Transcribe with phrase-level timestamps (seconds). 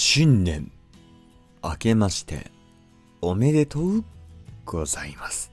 [0.00, 0.70] 新年
[1.60, 2.52] 明けまして
[3.20, 4.04] おめでとう
[4.64, 5.50] ございます。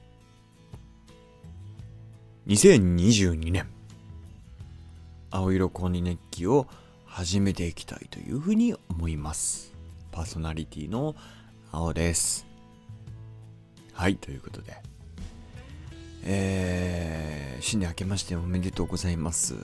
[2.46, 3.66] 2022年
[5.32, 6.68] 青色コーニネッキを
[7.06, 9.74] 始めていきたいというふうに思います。
[10.12, 11.16] パーソナリティの
[11.72, 12.46] 青です。
[13.94, 14.76] はい、ということで。
[16.22, 19.56] えー、新年明けましておめでとうございます。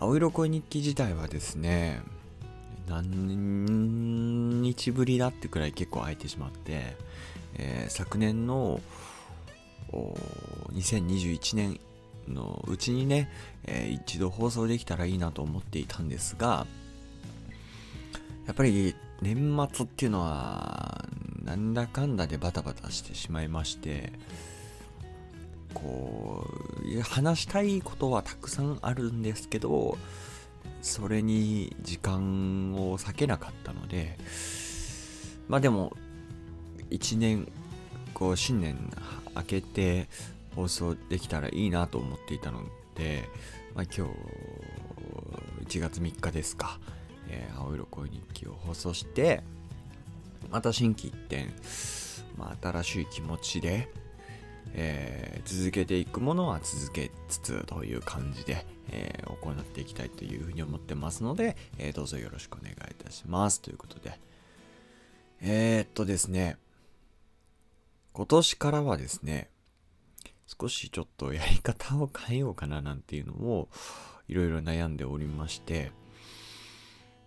[0.00, 2.02] 青色恋日記自体はですね、
[2.90, 6.96] 何日ぶりだってくらい結構空いてしまって、
[7.54, 8.80] えー昨年の
[10.72, 11.80] 2021年
[12.28, 13.30] のうちにね、
[13.64, 16.66] えー一度放送できたらいいなと思っていたんですが、
[18.46, 21.04] やっぱり年末っていうのは、
[21.44, 24.12] なんだかんだでバタバタしてしまいまして、
[25.74, 26.44] こ
[26.82, 29.96] う、話したいことはたくさんあるんですけど、
[30.82, 34.18] それに時間を割けなかったので、
[35.48, 35.92] まあでも、
[36.90, 37.50] 一年、
[38.14, 38.90] こう、新年
[39.34, 40.08] 明けて
[40.54, 42.64] 放送できたらいいなと思っていたの
[42.94, 43.28] で、
[43.74, 46.78] まあ今日、1月3日ですか、
[47.28, 49.42] えー青色恋日記を放送して、
[50.50, 51.52] また新規一点、
[52.36, 53.88] まあ新しい気持ちで、
[54.74, 63.60] えー続けていくものは続けつつという感じで、えー行っていきたいというふうに思ってますので、えーどうぞよろしくお願いいたします。
[63.60, 64.20] ということで。
[65.42, 66.58] えー、っとですね、
[68.12, 69.50] 今年からはですね、
[70.46, 73.68] 少しちょっとやり方を変えようかななんていうのを
[74.28, 75.92] いろいろ悩んでおりまして、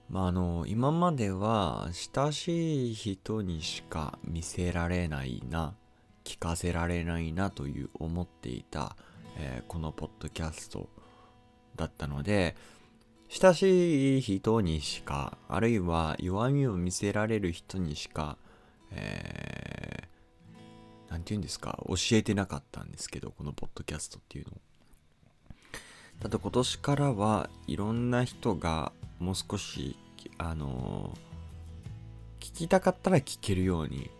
[0.10, 5.74] まああの、今までは親しい人にしか見せられないな、
[6.24, 8.96] 聞かせられないなという思っていた、
[9.38, 10.90] えーこのポッドキャスト
[11.76, 12.56] だったので、
[13.30, 18.38] 親しい人にしか、あるいは弱みを見せられる人にしか、
[18.92, 24.62] えー、て言うんですか、教えてなかったんですけど、このポッドキャストっていうのを。
[26.20, 29.98] ただ今年からはいろんな人がもう少し、
[30.38, 31.34] あのー
[32.44, 34.12] 聞きたかったら聞けるように、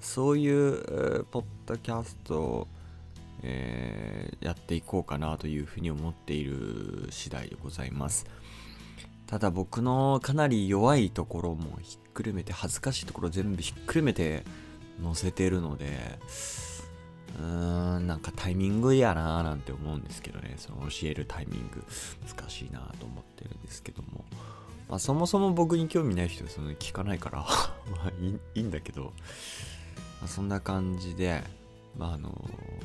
[0.00, 2.68] そういう、ポッドキャストを、
[3.42, 8.26] えーやっていこうかなというふうに思っている次第でございます。
[9.26, 14.44] ただ僕のかなり弱いところもひっくるめて、恥ずかしいところ全部ひっくるめて
[15.02, 16.18] 載せてるので、
[17.38, 21.84] うーん、なんかタイミングやなーなんて思うんですけどね、その教えるタイミング
[22.26, 24.24] 難しいなと思ってるんですけども。
[24.88, 27.40] まあそもそも僕に興味ない人はそんなに聞かないから、
[27.90, 29.12] まあいいんだけど、
[30.20, 31.42] まあ、そんな感じで、
[31.96, 32.28] まああの、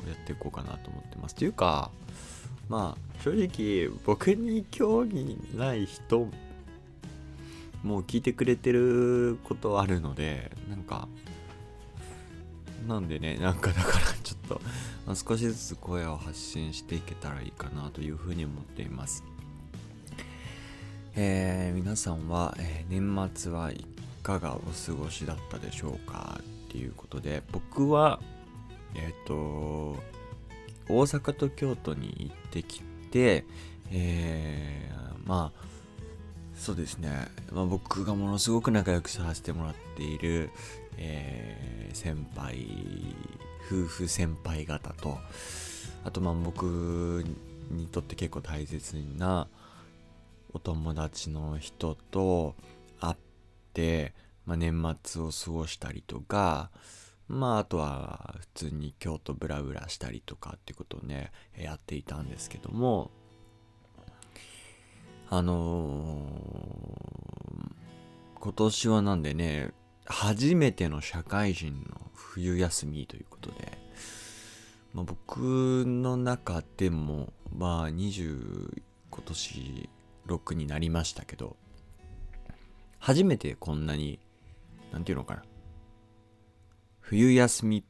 [0.08, 1.34] やっていこうかなと思ってます。
[1.34, 1.90] というか、
[2.68, 6.28] まあ正直僕に興味ない人
[7.82, 11.06] もう聞いてくれてることあるので、なんか、
[12.88, 14.60] なんでね、なんかだからちょっと、
[15.06, 19.22] まあ少しずつ声を発信していけたらいいかなというふうに思っています。
[21.16, 23.84] えー皆さんは、えー年末はい
[24.22, 26.40] かがお過ごしだったでしょうか？
[26.74, 28.18] っていうことで、僕は、
[28.96, 29.96] えっ、と、
[30.88, 33.44] 大阪と京都に行ってきて、
[33.92, 35.60] えーまあ、
[36.56, 40.50] そうですね、まあ、僕がものすごく仲良くさせてもらっている、
[40.98, 42.66] えー先輩、
[43.70, 45.18] 夫婦先輩方と、
[46.04, 47.24] あとまあ僕
[47.70, 49.46] にとって結構大切な
[50.52, 52.56] お友達の人と
[53.00, 53.16] 会っ
[53.72, 54.12] て、
[54.46, 56.70] まあ、年末を過ごしたりとか、
[57.28, 63.10] まああとは普通に京都ブラブラしたりとかってことをね、やっていたんですけども、
[65.30, 67.34] あのー
[68.44, 69.70] 今年はなんでね、
[70.04, 73.78] 初めての社会人の冬休みということで、
[74.92, 79.88] まあ、僕の中でも、まあ20、今年
[80.26, 81.56] 6になりましたけど、
[82.98, 84.18] 初めてこんなに、
[84.94, 85.42] なんていうのかな、
[87.00, 87.84] 冬休み、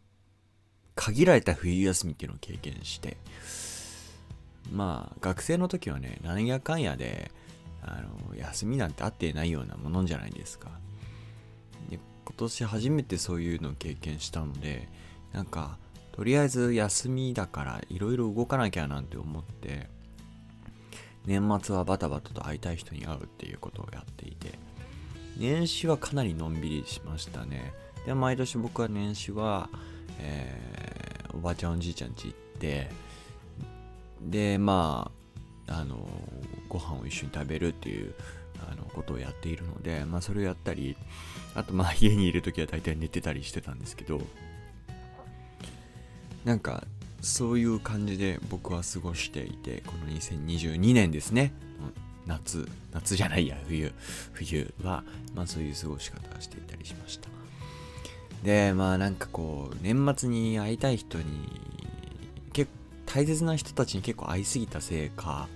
[0.94, 3.18] 限られた冬休みっていうのを経験して、
[4.72, 7.30] まあ学生の時はね、なんやかんやで、
[7.82, 10.70] あの、休みなんてあってないようなものじゃないですか。
[11.90, 14.88] で今年初めてそういうのを経験したので、
[15.34, 15.76] なんか、
[16.12, 19.90] とりあえず休みだからいろいろ動かなきゃなんて思って、
[21.26, 24.58] 年末はバタバタと会いたい人に会うっていうことをやっていて、
[25.36, 27.72] 年始はかなりのんびりしましたね。
[28.06, 29.68] で、毎年僕は年始は、
[30.18, 30.74] えー
[31.36, 32.88] おばあちゃんおじいちゃん家行って、
[34.22, 35.10] で、ま
[35.66, 36.08] あ、あの、
[36.68, 38.14] ご飯を一緒に食べるっていう、
[38.70, 40.96] あの、ことをやっているので、まあ、それをやったり
[41.54, 44.20] あとまあ家にいる時は大体寝てたりしてたんですけど
[46.44, 46.84] なんか
[47.20, 51.52] そういう感じで僕は過ごしていてこの2022年ですね
[52.26, 53.92] 夏夏じゃないや冬
[54.32, 55.04] 冬は
[55.34, 57.28] まあそういう過ごし方をしていたりしました。
[58.42, 61.24] でまあなんかこう年末に会いたい人に
[62.52, 62.70] 結
[63.06, 65.48] 大切な人たちに結構会いすぎたせいか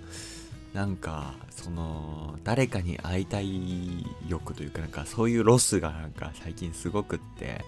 [0.72, 7.64] なんかその誰かに会いたい欲というかなんかそういうロスがなんか最近すごくって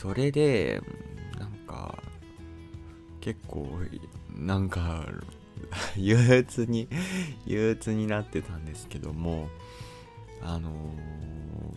[0.00, 0.82] それで
[1.38, 1.98] なんか
[3.20, 3.68] 結構
[4.34, 5.06] なんか
[5.96, 6.88] 憂鬱に
[7.46, 9.48] 憂鬱になってたんですけども
[10.42, 10.70] あの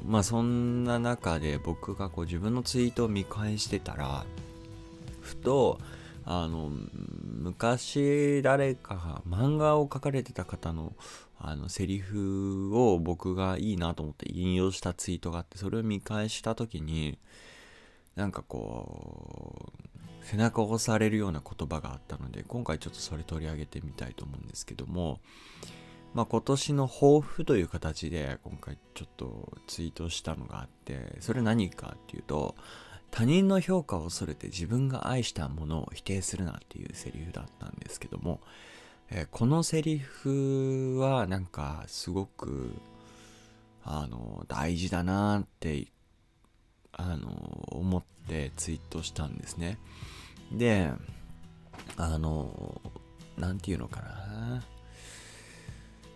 [0.06, 4.26] まあそんな中で僕がこう自分のツイートを見返してたら
[5.22, 5.80] ふと
[6.26, 6.72] あの
[7.24, 10.94] 昔誰かが漫画を描かれてた方の
[11.46, 17.18] あのセリフを僕がいいなと思って引用したツイートがあってそれを見返した時に
[18.16, 19.93] なんかこう
[20.24, 25.20] 背中を押されるような言葉があったので今回ちょっとそれ取り上げてみたいと思うんですけども
[26.14, 32.56] まあ、今年の抱負という形で今回ちょっとツイートしたのがあってそれ何かっていうと
[33.10, 38.42] 他人の評価を恐れて自分が愛したものを否定するなっていうセリフだったんですけども、
[39.10, 42.72] えー、このセリフはなんかすごく
[43.84, 46.03] あの大事だなってあの思って
[48.56, 49.78] ツイートしたんですね。
[50.52, 50.92] で
[51.98, 52.82] あの
[53.38, 54.64] 何て言うのかな。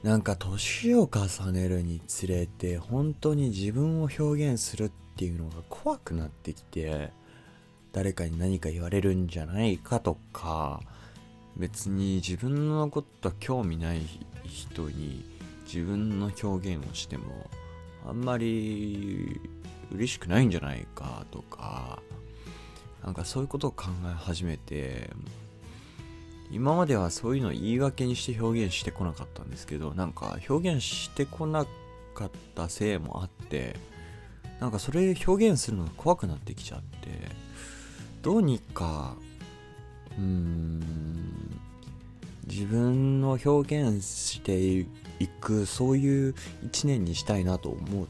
[0.04, 7.12] なんか年を重ねるにつれて本当に自分を表現するっていうのが怖くなってきて
[7.92, 10.82] 誰かに何か言われるんじゃないかとか
[11.58, 14.02] 別に自分のこと興味ない
[14.44, 15.26] 人に
[15.66, 17.50] 自分の表現をしても
[18.08, 19.42] あんまり
[19.92, 22.00] 嬉しくないんじゃないかとか
[23.04, 25.10] なんかそういうことを考え始めて
[26.52, 31.66] 今まではそういうのを言い訳にして表現してこなかったんですけどなんか表現してこな
[32.14, 33.76] かったせいもあって
[34.60, 37.10] なんかそれ表現するのが怖くなってきちゃって
[38.22, 39.16] どうにか
[40.18, 40.82] うーん
[42.48, 44.88] 自分の表現してい
[45.42, 46.36] くそういう
[46.66, 48.08] 一年にしたいなと思っ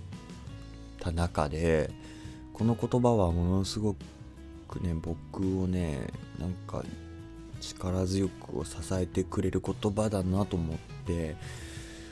[0.99, 1.89] た中で
[2.53, 3.97] この言葉はものすごく
[4.75, 6.07] ね僕をね
[6.39, 6.83] なんか
[7.59, 11.35] 力強く支えてくれる言葉だなと思って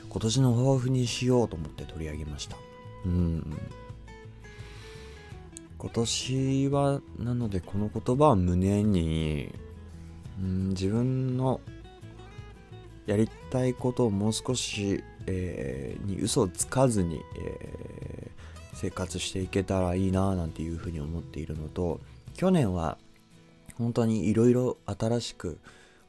[0.08, 2.56] 今年の抱負にしようと思って取り上げました。
[3.04, 3.58] うん。
[5.78, 9.52] 今年はなのでこの言葉を胸に
[10.40, 11.60] うん自分の
[13.06, 22.00] やりたいことをもう少し、えー、に嘘をつかずに、えー、生活していけたらいいななんていうふうに思っているのと
[22.36, 22.98] 去年は
[23.78, 25.58] 本当にいろいろ新しく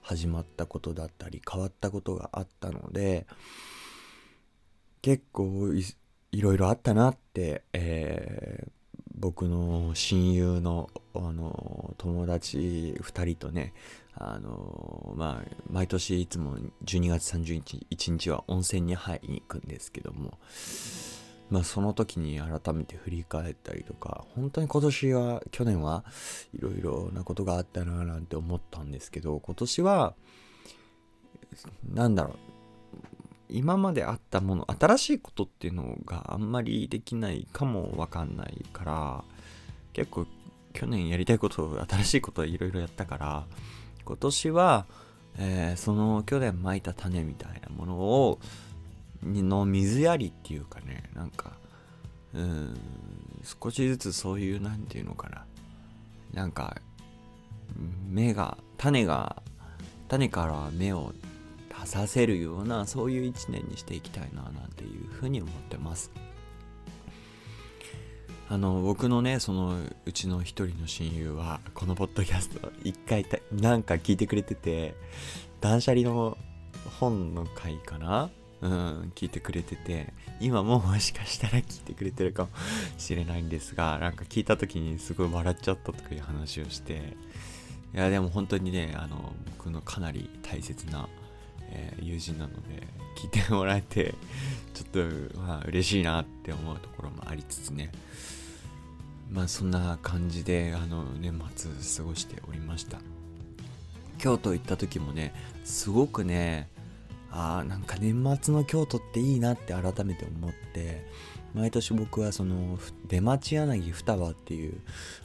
[0.02, 3.26] 始まったことだったり変わったことがあったので
[5.02, 5.74] 結構
[6.32, 8.72] いろいろあったなって、えー、
[9.18, 13.74] 僕の親友のあの友達2人とね
[14.14, 20.38] あのまあ毎年いつも12月30日1日は温泉に入りに行くんですけども
[21.50, 26.04] まあその時に改めて振り返ったりとか、本当に今年は、去年は
[26.54, 30.14] いろいろなことがあったななんて思ったんですけど、今年は、
[31.94, 32.36] なんだろう、
[33.50, 39.24] 今まであったもの、新しいことっていうのがあんまりできないかもわかんないから、
[39.94, 40.28] 結構
[40.74, 43.46] 去年やりたいこと、新しいことはいろいろやったから、
[44.04, 44.86] 今年は、
[45.40, 48.40] えー、その去年まいた種みたいなものを
[49.28, 51.54] の水やりっていうかね、なんか、
[52.34, 52.78] うん、
[53.62, 55.46] 少しずつそういう、なんていうのかな。
[56.34, 56.78] なんか、
[58.10, 59.42] 芽が、種が、
[60.08, 61.14] 種から芽を
[61.82, 66.12] 出させるような、そういう一年にしていきたいな、なんていうふうに思ってます。
[68.50, 74.96] あの、僕のね、その、うちの一人の親友は、このポッドキャスト、一回、なんか聞いてくれてて、
[75.60, 76.38] 断捨離の
[77.00, 78.30] 本の回かな
[78.62, 82.50] うん、聞いてくれてて、今ももしかしたら聞いてくれてるかも
[82.98, 87.14] しれないんですが、なんか聞いた時にすごい笑っちゃったとかいう話をして、
[87.94, 91.08] いや、でも本当にね、あの、僕のかなり大切な、
[91.70, 94.14] えー、友人なので、聞いてもらえて、
[94.74, 97.92] ちょっと、まあ、嬉しいなって思うところもありつつね、
[99.32, 103.00] まあ、そんな感じで、あの、年末過ごしておりました。
[104.18, 105.34] 京都行った時もね、
[105.64, 106.70] すごくね、
[107.32, 111.06] ああなんか年末の京都っていいなって改めて思って
[111.54, 114.80] 毎年僕はその出町柳双葉っていう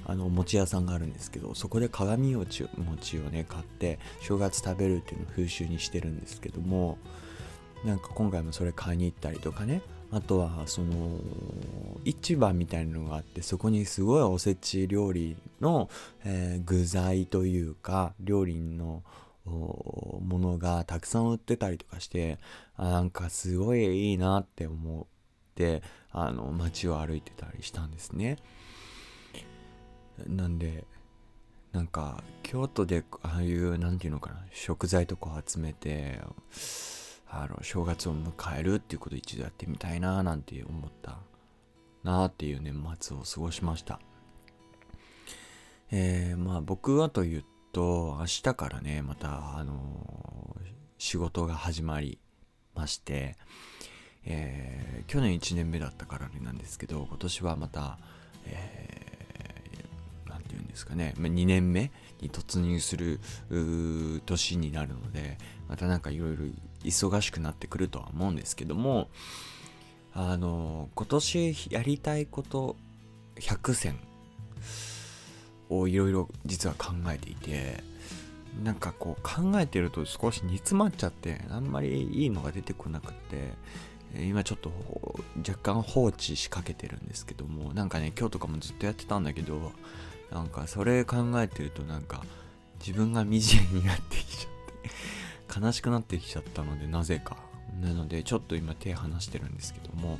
[0.07, 6.99] あのお餅屋さんがあるんですけどそこで鏡餅餅をね買って正月食べるっていうのを風習にしてるんですけども
[7.85, 9.83] なんか今回もそれ買いに行ったりとかね
[10.13, 11.19] あとはその
[12.05, 15.89] 市場みたいなのがあってそこにすごいおせち料理の、
[16.25, 19.03] えー、具材というか料理の
[19.45, 22.39] ものがたくさん売ってたりとかして
[22.77, 25.07] あなんかすごいいいなって思っ
[25.55, 25.83] て
[26.13, 28.37] あの街を歩いてたりしたんですね。
[30.27, 30.85] なんで
[31.73, 36.21] なんか京都でああいう何て言うのかな食材とか集めて
[37.29, 41.19] あの正月を迎えるっていうことを一度やってみたいななんて思った
[42.05, 44.01] なっていう年末を過ごしました。
[45.91, 50.57] えー、まあ僕はというと明日からねまたあの、
[50.99, 52.19] 仕事が始まり
[52.75, 53.37] まして
[54.25, 57.99] えー、去年1年目だったからなんですけど今年はまた、
[58.47, 63.21] えー、なんて言うんですかね、2年目に突入する
[64.27, 65.39] 年になるので
[65.69, 66.45] またなんかいろいろ
[66.85, 69.09] 忙しくなってくるとは思うんですけども
[70.15, 72.77] あの今年やりたいこと
[73.37, 73.99] 100選。
[75.79, 77.83] をいろいろ実は考えていて
[78.63, 83.55] なんかこう考えてると少し煮詰まっちゃってあんまりいいのが出てこなくって
[84.23, 84.71] 今ちょっと
[85.39, 89.73] 若干放置しかけてるんですけどもなんかね今日とかもずっとやってたんだけど
[90.31, 92.23] なんかそれ考えてるとなんか
[92.81, 94.49] 自分が惨めになってきちゃ
[95.57, 97.37] って悲しくなってきちゃったのでなぜか。
[97.81, 100.19] なのでちょっと今手離してるんですけども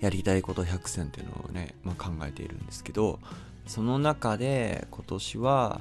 [0.00, 3.20] やりたいこと100選っていうのをね、まあ、考えているんですけど
[3.66, 5.80] その中で今年は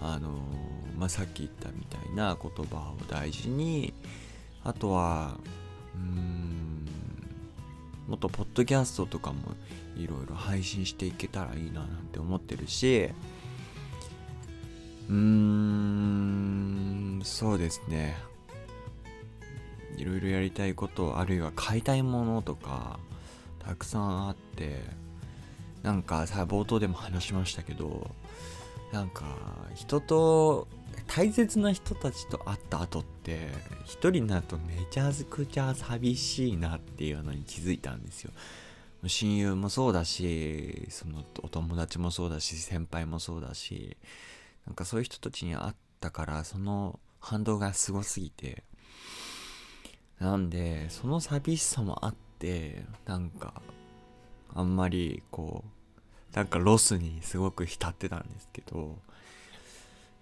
[0.00, 0.30] あの
[0.96, 3.94] まあ、さっき言ったみたいな言葉を大事に
[4.64, 5.36] あとは
[5.94, 6.86] うん
[8.08, 9.54] もっとポッドキャストとかも
[9.96, 13.10] いろいろ配信していけたらいいななんて思ってるし
[15.08, 18.16] うーんそうですね。
[19.96, 23.00] いろいろやりたいことあるいは買いたいものとか
[23.58, 24.80] たくさんあって
[25.82, 28.10] なんかさ冒頭でも話しましたけど
[28.92, 29.24] なんか
[29.74, 30.66] 人と
[31.06, 33.48] 大切な人たちと会った後って
[33.84, 38.32] 一人になるとめちゃくちゃ寂しいなっていうのに気づいたんですよ。
[39.06, 43.96] 親友もそうだしそのお友達もそうだし先輩もそうだし
[44.66, 48.64] なんかそういう人たちに会ったからその反動がすごすぎて
[50.18, 53.62] なんでその寂しさもあってなんか
[54.54, 55.64] あんまりこ
[56.32, 58.98] うなんかロスにすごく浸ってたんですけど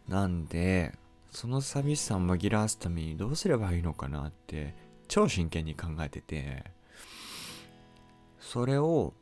[0.09, 0.93] なんで、
[1.33, 4.75] その寂しさを紛らわすためにどうすればいいのかなって
[5.09, 6.65] 超真剣に考えてて、
[8.39, 9.15] それを、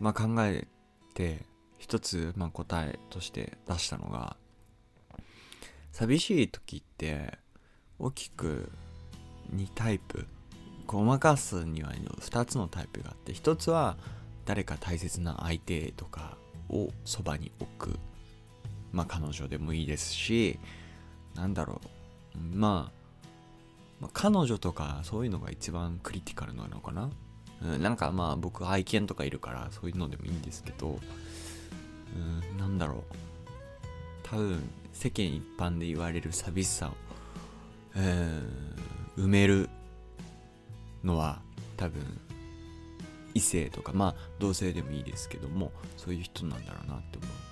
[0.00, 0.66] まあ、考え
[1.14, 1.44] て
[1.78, 4.36] 一つ、まあ、答えとして出したのが、
[5.92, 7.38] 寂しい時って
[7.98, 8.70] 大きく
[9.54, 10.26] 2タイプ、
[10.90, 13.96] ごまかすには2つのタイプがあって、1つは
[14.44, 16.36] 誰か大切な相手とか
[16.68, 17.96] をそばに置く。
[18.90, 20.58] まあ彼女でもいいですし、
[21.36, 21.80] なんだろ
[22.34, 23.26] う、まあ、
[24.00, 27.08] まあ、彼女とかそういうのが一番クリティカルなのかな。
[27.62, 30.98] うん、なんかまあ僕愛犬とかいるからそういうのでもいいんですけど、
[32.16, 33.16] うん、なんだろう。
[34.24, 36.94] 多分世間一般で言われる寂しさを、
[37.94, 39.70] えー、埋める
[41.04, 41.40] のは
[41.76, 42.02] 多分
[43.34, 47.50] 異性とかまあ同性でもいいですけどもそういう人なんだろうなって思う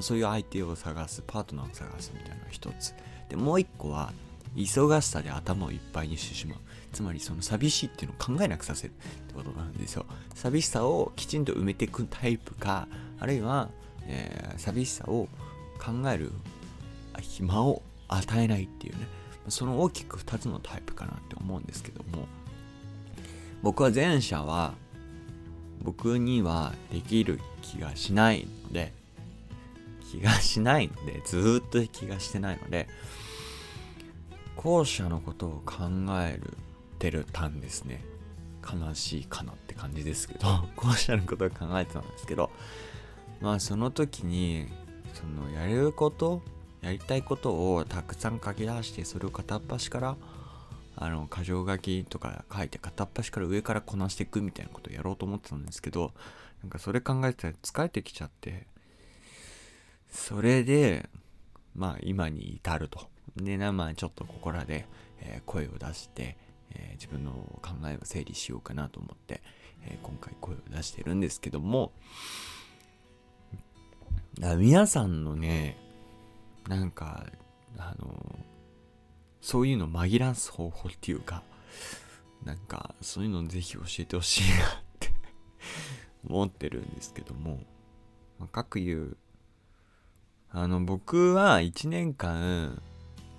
[0.00, 2.94] そういう相手を探すパートナーを探すみたいなのが一つ。
[3.28, 4.12] でもう一個は
[4.56, 6.58] 忙しさで頭をいっぱいにしてしまう。
[6.92, 8.94] つまりその寂しいっていうのを考えなくさせるっ
[9.28, 10.06] てことなんですよ。
[10.34, 13.70] 寂しさをきちんと埋めていくタイプかあるいは、
[14.06, 15.28] えー、寂しさを
[15.78, 16.32] 考える
[17.20, 19.06] 暇を与えないっていうね。
[19.48, 22.26] その大きく2つのタイプかなって思うんですけども。
[23.62, 24.74] 僕は前者は
[25.82, 28.92] 僕にはできる気がしないので
[30.12, 32.86] 気がしないので、ずっと気がしてないので、
[34.56, 35.84] 後者のことを考
[36.20, 36.54] える
[36.98, 38.04] てるたんですね。
[38.62, 42.50] 悲しいかなって感じですけど、 後者のことを考えてたんですけど、
[43.40, 44.66] まあその時に、
[45.14, 46.42] そのやれること、
[46.82, 50.16] やりたいことをたくさん書き出して、それを片っ端から、
[50.96, 56.12] あの、箇条書きとか書いて片っ端から上からこなしていくみたいなことをやろうと思ってたんですけど、
[56.62, 58.66] なんかそれ考えてたら疲れてきちゃって、
[60.10, 61.08] それで、
[61.74, 63.08] まあ今に至ると。
[63.36, 64.86] でな、まあちょっとここらで、
[65.20, 66.36] えー、声を出して、
[66.74, 67.32] えー、自分の
[67.62, 69.42] 考えを整理しようかなと思って、
[69.84, 71.92] え今回声を出してるんですけども
[74.56, 75.76] 皆さんのね
[76.68, 77.26] なんか
[77.78, 78.38] あの
[79.42, 81.42] そういうの紛らわす方法っていうか
[82.44, 84.68] なんかそういうのぜひ教えてほしいなっ
[84.98, 85.12] て
[86.26, 87.60] 思ってるんですけども、
[88.38, 89.16] まあ、各言う
[90.50, 92.80] あの僕は1年間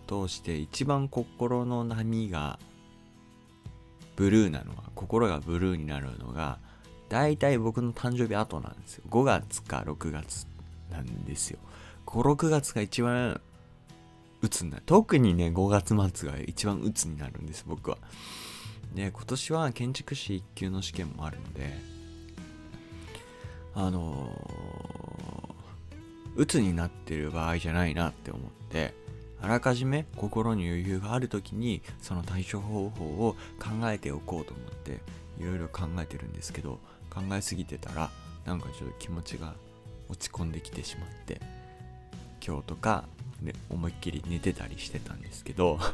[0.07, 2.59] 通して一番心の波が
[4.15, 6.59] ブルーなのは心がブルーになるのが
[7.09, 9.03] 大体僕の誕生日後なんですよ。
[9.09, 10.47] 5月か6月
[10.89, 11.59] なんですよ。
[12.05, 13.39] 56月が一番
[14.43, 17.97] 鬱になる特にね5月末が一番鬱になるんです僕は。
[18.93, 21.73] で今年は建築士1級の試験もあるので
[23.73, 28.93] あのー、鬱になってる場合じゃないなって思って
[29.41, 34.99] あらかじめ心に余裕がある時にその対処方法を考えておこうと思って
[35.39, 38.11] いろいろ考えてるんですけど考えすぎてたら
[38.45, 39.55] なんかちょっと気持ちが
[40.07, 41.41] 落ち込んできてしまって
[42.45, 43.05] 今日とか、
[43.43, 45.79] ね、思いっきり寝てたりしてたんですけど。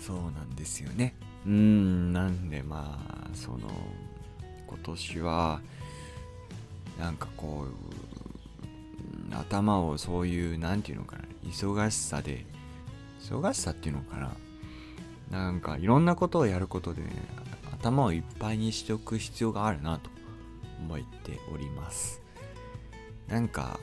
[0.00, 1.14] そうなんですよね。
[1.46, 3.58] うんなんでまあその
[4.66, 5.60] 今年は
[6.98, 7.66] なんかこ
[9.32, 12.44] う頭をそういう何て言うのかな忙しさで
[13.20, 14.36] 忙しさっていうのかな
[15.30, 17.08] なんかいろんなことをやることで、ね、
[17.72, 20.10] 頭をいっぱいにしておく必要があるなと
[20.80, 22.20] 思っております。
[23.28, 23.78] なんか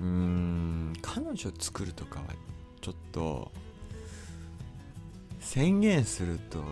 [0.00, 0.92] うん。
[1.02, 2.26] 彼女作るとかは
[2.80, 3.52] ちょっと
[5.38, 6.62] 宣言すると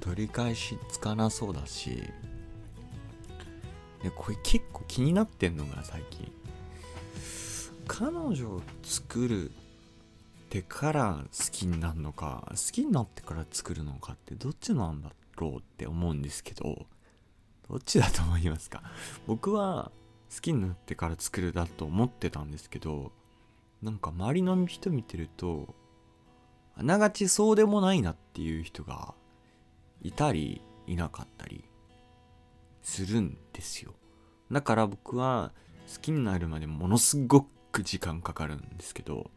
[0.00, 2.02] 取り返しつかなそうだし。
[4.02, 6.30] でこれ結構気になってんのが最近。
[7.86, 9.52] 彼女を作るっ
[10.50, 16.86] てから好きになるのか好きになってから作るのかってどっちなんだろうって思うんですけど。
[17.70, 18.82] どっちだと思いますか？
[19.26, 19.92] 僕は
[20.34, 23.12] 好きになってから作るだと思ってたんですけど
[23.82, 25.74] なんか周りの人見てると
[26.76, 29.14] あながちそうでもないなっていう人が
[30.02, 31.64] いたりいなかったり
[32.82, 33.94] するんですよ。
[34.50, 35.52] だから僕は
[35.92, 39.30] 好きになるまでものすごく時間かかるんですけど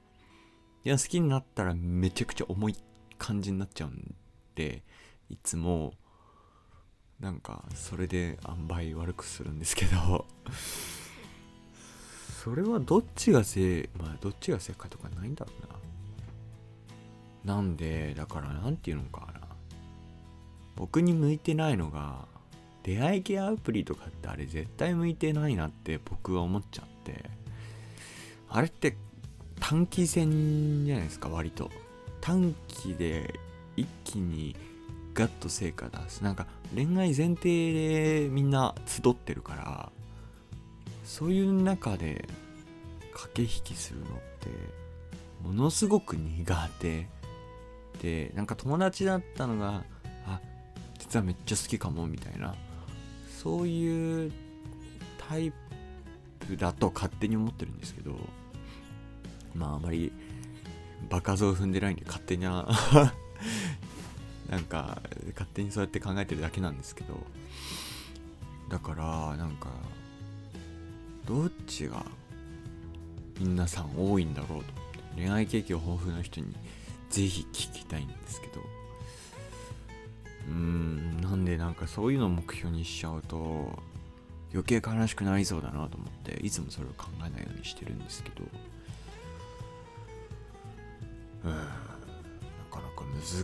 [0.84, 2.76] いや好きになったらめちゃくちゃ重い
[3.18, 4.16] 感じになっちゃうん
[4.56, 4.84] で
[5.30, 5.94] いつも
[7.22, 10.26] なんかそれで塩梅悪くするんですけど。
[12.44, 15.52] それはどっちが正まあどっちが正解とかないんだろ
[17.46, 17.56] うな。
[17.56, 19.42] なんでだから何て言うのかな。
[20.76, 22.26] 僕に向いてないのが
[22.82, 27.30] 出会い系アプリとかってあれ絶対向いてないなって僕は思っちゃって。
[28.50, 28.98] あれって
[29.60, 31.70] 短期戦じゃないですか割と。
[32.22, 33.40] 短期で
[33.78, 34.56] 一気に
[35.22, 37.74] ガッと成果出すなんか恋愛前提
[38.24, 39.92] でみんな集ってるから
[41.06, 42.28] そういう中で
[43.14, 44.50] 駆け引きするのって
[45.44, 47.08] ものすごく苦手。
[48.02, 49.84] でなんか友達だったのが
[50.26, 50.40] あ
[50.98, 52.56] 実はめっちゃ好きかもみたいな。
[53.44, 54.32] そういう
[55.30, 55.52] タイ
[56.48, 58.16] プだと勝手に思ってるんですけど
[59.56, 60.12] まああまり
[61.10, 62.68] 場数を踏んでないんで勝手な
[64.52, 67.16] なんか勝手にそうやって考えてるだけなんですけど。
[68.70, 69.70] だからなんか
[71.26, 72.06] どっちが
[73.40, 74.66] 皆さん多いんだろうと。
[75.16, 76.54] 恋愛経験豊富な人に
[77.10, 78.62] ぜひ聞きたいんですけど。
[80.48, 83.80] うんなんでなんかそういうのを目標にしちゃうと
[84.52, 88.44] 余計悲しくなりそうだなと思っていつもそれを考えないようにしてるんですけど。
[91.46, 91.91] うん。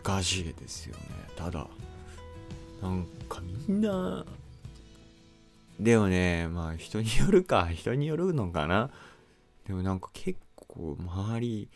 [0.01, 1.01] 難しいですよね。
[1.35, 1.67] ただ
[2.81, 4.25] なんかみんな
[5.79, 8.89] でもねまあ人によるか人によるのかな。
[9.65, 11.69] でもなんか結構周り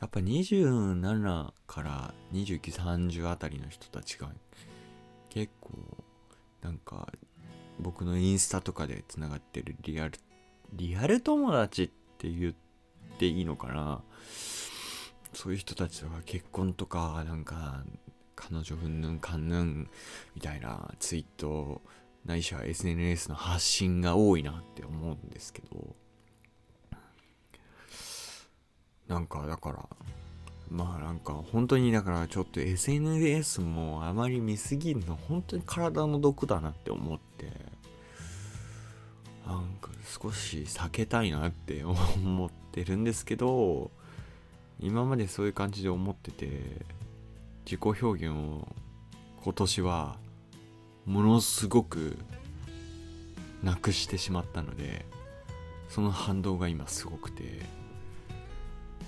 [0.00, 4.28] やっぱ27から2930あたりの人たちが
[5.30, 5.70] 結構
[6.60, 7.08] なんか
[7.80, 10.18] 僕のインスタとかでつながってるリアル
[10.74, 12.54] リアル友達って言っ
[13.18, 14.02] ていいのかな。
[15.32, 17.84] そういう人たちとか結婚とかなんか
[18.34, 19.90] 彼女うんぬんかんぬん
[20.34, 21.80] みたいなツイート
[22.24, 25.96] ないしは SNS の発信が多いなって思うんですけど
[29.08, 29.88] なんかだから
[30.70, 37.52] まあなんか本当にだからちょっと SNS もあまり見すぎるの本当に体の毒だなって思って
[39.46, 43.90] なんか少し避けたいなって思ってるんですけど
[44.82, 46.48] 今までそういう感じで思ってて
[47.64, 48.66] 自己表現を
[49.42, 50.16] 今年は
[51.06, 52.18] ものすごく
[53.62, 55.06] なくしてしまったので
[55.88, 57.44] その反動が今すごくて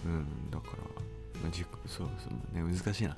[0.05, 3.17] うんだから、まあ、そうそうね難しいな。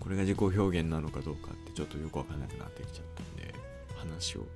[0.00, 3.54] これが自己表現なのかどうかってちょっとよくわかんなくなってきちゃったんで
[3.96, 4.46] 話を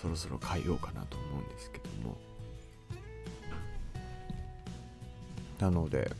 [0.00, 2.35] そろそろ変えようかなと思うんですけども。
[5.58, 6.10] なので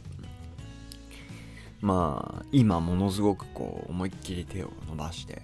[1.81, 5.43] まあ今ものすごくこう思いっきり手を伸ばして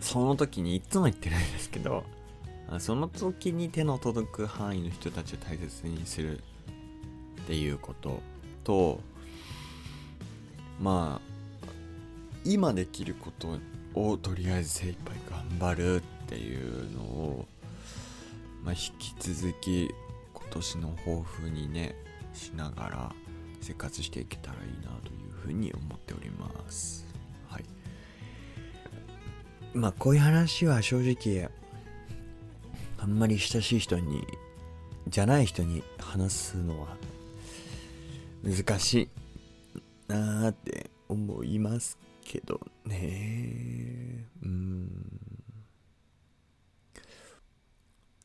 [0.00, 2.04] その時にいつも言ってるんですけど
[2.78, 8.20] その時に手の届く範囲の人たちを大切にするっていうこと
[8.64, 9.00] と
[10.80, 11.34] まあ
[12.44, 13.58] 今できること
[13.94, 17.46] をとりあえず精一杯頑張るっていうのを、
[18.62, 19.94] まあ、引き続き
[20.34, 21.94] 今年の抱負にね
[22.34, 23.14] しながら
[23.60, 27.06] 生活していけたらいいなというふうに思っております。
[27.48, 27.64] はい。
[29.72, 31.50] まあこういう話は正直
[32.98, 34.26] あんまり親しい人に
[35.08, 36.96] じゃない人に話すのは
[38.42, 39.08] 難しい
[40.08, 44.26] なーって思いますけどね。
[44.42, 44.90] うん。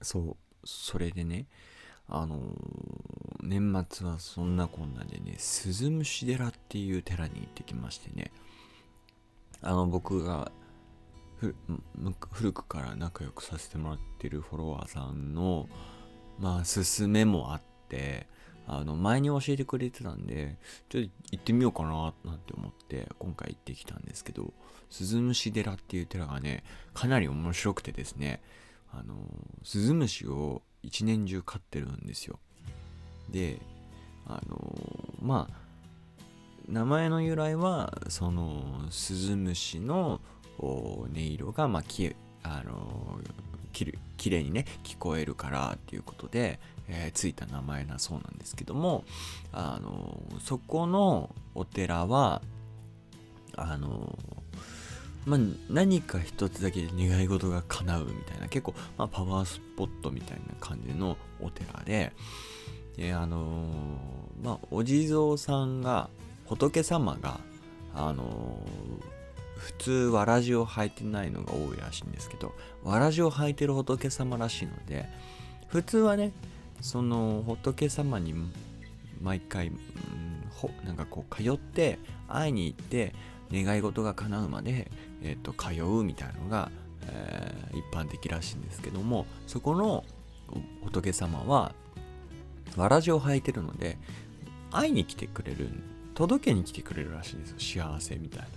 [0.02, 1.46] そうそれでね
[2.08, 2.40] あの
[3.42, 8.32] 年末はそんなこんなでね鈴虫寺っていう寺に行ってきましてね。
[9.62, 10.52] あの僕が
[12.32, 15.68] 古くから仲良くさせてもらってるフォロワーさんの
[16.38, 18.28] まあ勧めもあって
[18.68, 20.58] あの前に教えてくれてたんで
[20.90, 24.54] ちょっと行ってみようかななんて思って今回行ってきたんですけど
[24.90, 28.42] 鈴虫寺っていう寺がねかなり面白くてですね
[28.92, 29.16] あの
[29.64, 32.40] 鈴虫を一年中飼ってるんですよ。
[33.32, 33.60] で
[34.28, 34.76] あの
[35.22, 35.60] まあ
[36.68, 40.22] 名前の由来はその鈴虫の
[40.60, 43.20] 音色がまあきあの
[43.74, 49.04] ききれいにね聞こえるからっていうことで、えー、ついた名前だそうなんですけども
[49.52, 52.42] あのそこのお寺は
[53.56, 54.18] あの
[55.26, 55.40] まあ、
[55.70, 62.14] 何か一つだけ願い事が叶うみたいな結構、まあ、パワースポットみたいな感じのお寺で
[63.00, 66.10] であのー、まあお地蔵さんが
[66.46, 67.40] 仏様が
[67.96, 75.08] あのー、普通わらじを履いてないのが多いらしいんですけどわらじを履いてる仏様らしいので
[75.68, 76.34] 普通はね
[76.82, 78.34] その仏様に
[79.22, 79.76] 毎回、うん、
[80.50, 83.14] ほなんかこう通って会いに行って
[83.52, 84.92] 願い事が叶うまで、
[85.24, 86.70] えーと、通うみたいなのが、
[87.08, 90.04] えー、一般的らしいんですけどもそこの
[90.84, 91.74] 仏様は
[92.76, 93.98] わらじを履いてるので
[94.72, 95.70] 会いに来てくれる
[96.14, 97.86] 届けに来てくれるらしいんですよ。
[97.86, 98.48] 幸せみたいな。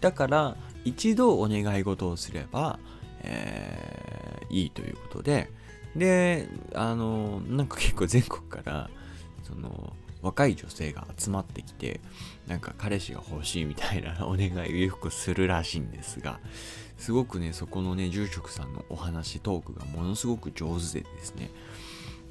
[0.00, 2.78] だから一度お願い事をすれば、
[3.20, 5.50] えー、いいということで。
[5.96, 8.90] であのなんか結構全国から
[9.42, 12.00] その若い女性が集まってきて
[12.46, 16.40] なんか彼氏が欲しいみたいなお願いをよくするらしいんですが
[16.98, 21.50] すごくねそこのね住職さんのお話トークがものすごく上手でですね。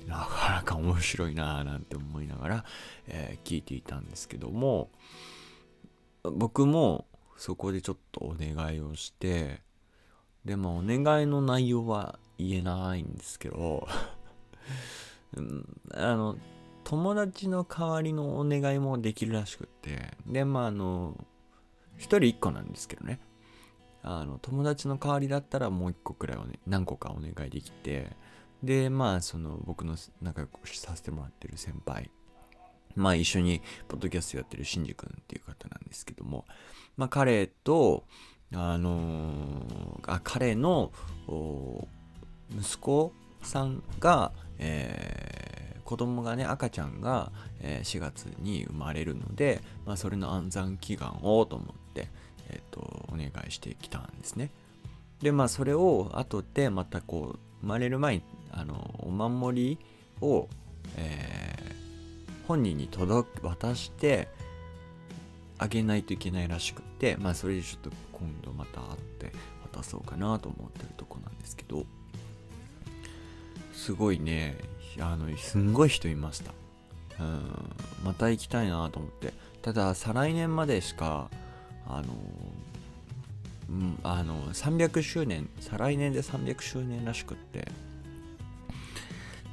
[0.08, 2.65] なかなか面白いなぁなんて思いながら、
[3.08, 4.89] えー、聞いていたんですけども
[6.24, 7.06] 僕も
[7.38, 9.62] そこでちょっとお願いをして
[10.46, 13.88] でもお願いの内容は言えないんですけど
[15.36, 16.38] うんあの
[16.84, 21.15] 友達の代わりのお願いもできるらしくってでまああの
[21.98, 23.20] 1人1個なんですけどね。
[24.08, 28.15] あの友達の代わりだったらもう1個くらいを、ね、何個かお願いできて
[28.63, 32.10] でまあその僕の仲良くさせてもらってる先輩。
[32.96, 36.46] まあ一緒にポッドキャストやってるシンジ君っていう方なんですけども。
[36.98, 38.06] まあ彼と
[38.54, 40.91] あのー、あ彼の
[42.58, 45.46] 息子さんが、えー
[45.86, 52.10] 子供がね赤ちゃんが、え4月に生まれるので、まあ、それの安産祈願をと思って、
[52.50, 54.50] えーと、お願いしてきたんですね。
[55.22, 58.24] でまあそれを後でまたこう生まれる前に
[58.56, 59.80] あのお守り
[60.22, 60.48] を、
[60.96, 64.30] えー、本人に届渡して
[65.58, 69.32] あげないといけないらしくってまあそれでちょっと今度また会って
[69.74, 71.86] 渡そうかなと思ってるとこなんですけど
[73.74, 74.58] すごいね
[75.00, 76.54] あのすんごい人いました。
[77.20, 77.41] うん
[78.04, 79.34] また行きたいなと思って。
[79.62, 81.30] ただ再来年までしか
[81.88, 82.13] あの
[83.70, 87.68] うんあの300周年再来年で300周年らしくって。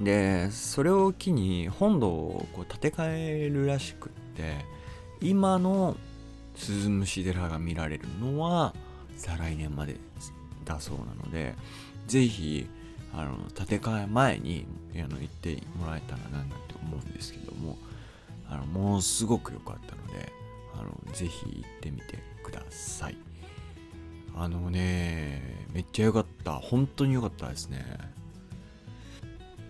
[0.00, 4.64] でそれを機に本土をこう建て替えるらしくって
[5.20, 5.96] 今の
[6.57, 8.74] 鈴虫寺が見られるのは
[9.16, 9.96] 再来年まで
[10.64, 11.55] だそうなので
[12.09, 12.68] ぜひ
[13.14, 17.76] あの建て替え前にあの行ってもらえたらななんて思うんですけども
[18.48, 20.33] あのものすごく良かったので
[20.74, 23.16] あのぜひ行ってみてください。
[24.35, 26.52] あのねめっちゃ良かった。
[26.52, 27.85] 本当に良かったですね。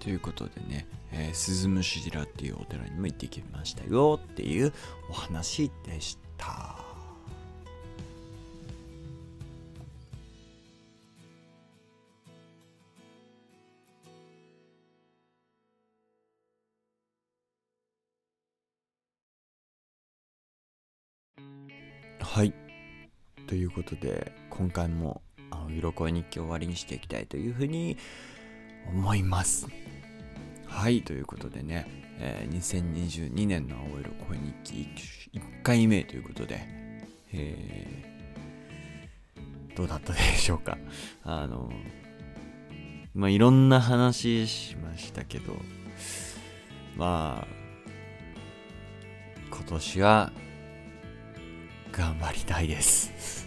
[0.03, 4.73] ということでね、えー、鈴虫寺っていうお寺にも行ってきましたよっていう
[5.09, 6.77] お話でした。
[22.19, 22.53] はい。
[23.47, 27.97] ということで、今回も、あの、色恋日記を終わりにしていきたいというふうに
[28.89, 29.69] 思います。
[30.73, 31.87] はい、ということでね、
[32.19, 34.89] えー、2022年の青色恋日記
[35.39, 36.67] 1回目ということで、
[37.33, 40.79] えー、どうだったでしょうか。
[41.23, 41.71] あの、
[43.15, 45.55] まあ、いろんな話しましたけど、
[46.97, 47.49] まあ、
[49.55, 50.33] 今年は
[51.93, 53.47] 頑張りたいです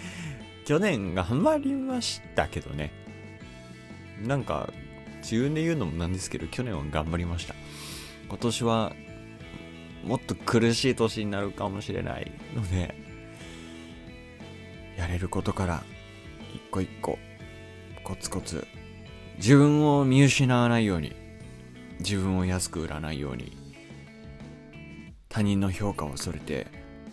[0.66, 2.92] 去年頑張りましたけどね。
[4.22, 4.72] なんか、
[5.28, 7.56] 自分で言うのもなんですけど、去年は頑張りました。
[8.28, 8.94] 今年は、
[10.04, 12.94] もっと苦しい年になるかもしれないので、
[14.96, 15.82] やれることから、
[16.54, 17.18] 一個一個、
[18.04, 18.68] コツコツ、
[19.38, 21.12] 自分を見失わないように、
[21.98, 23.56] 自分を安く売らないように、
[25.28, 26.68] 他人の評価を恐れて、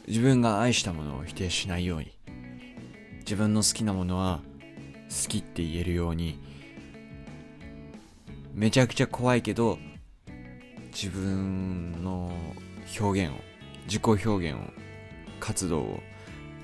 [0.08, 2.12] 自分が愛したものを否定しないように、
[3.22, 4.42] 自分の好きなものは
[5.10, 6.53] 好きって言えるように、
[8.54, 9.80] めちゃくちゃ怖いけど
[10.94, 12.32] 自分の
[13.00, 13.40] 表現を
[13.86, 14.72] 自己表現を
[15.40, 16.00] 活動を、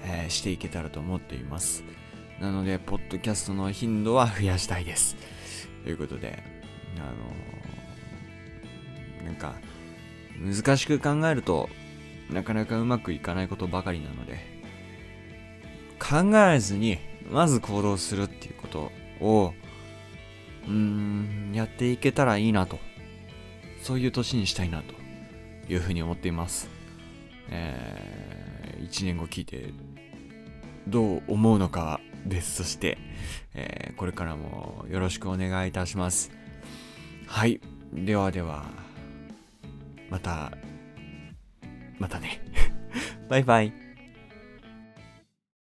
[0.03, 1.83] えー、していけたらと思っています。
[2.39, 5.17] なのでポッドキャストの頻度は増やしたいです。
[5.83, 6.43] ということで
[6.97, 9.55] あのー、なんか
[10.39, 11.69] 難しく考えると
[12.29, 14.37] なかなかうまくいかないことばかりなので
[15.99, 16.99] 考えずに
[17.31, 19.53] まず行動するっていうことを
[20.67, 22.79] うーん、やっていけたらいいなと。
[23.81, 24.93] そういう年にしたいなと
[25.71, 26.69] いうふうに思っています。
[27.49, 29.73] えー、1年後聞いて
[30.87, 32.97] どう思うのかですとして、
[33.53, 36.31] えー、これからもよろしくお願いいたします。
[37.27, 37.61] はい。
[37.93, 38.65] ではでは、
[40.09, 40.51] また、
[41.97, 42.41] またね。
[43.29, 43.88] バイバイ。